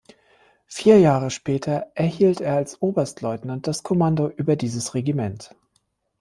Vier 0.65 0.97
Jahre 0.97 1.29
später 1.29 1.91
erhielt 1.93 2.41
er 2.41 2.55
als 2.55 2.81
Oberstleutnant 2.81 3.67
das 3.67 3.83
Kommando 3.83 4.29
über 4.29 4.55
dieses 4.55 4.95
Regiment. 4.95 5.55